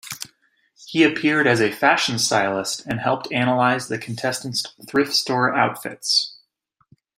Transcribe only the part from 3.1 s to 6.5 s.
analyze the contestants' thrift store outfits.